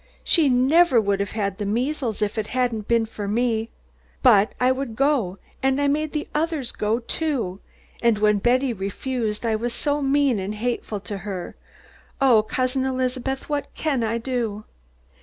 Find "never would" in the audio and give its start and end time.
0.49-1.19